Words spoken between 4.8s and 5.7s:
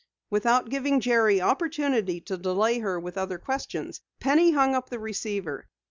the receiver.